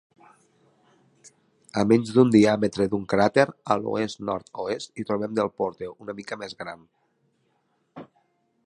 A 1.81 1.83
menys 1.91 2.13
d"un 2.15 2.31
diàmetre 2.35 2.87
d"un 2.93 3.03
crater 3.13 3.45
a 3.75 3.79
l"oest-nord-oest 3.83 4.97
hi 5.03 5.07
trobem 5.11 5.37
Delporte, 5.43 5.95
una 6.07 6.17
mica 6.23 6.41
més 6.45 6.61
gran. 6.65 6.87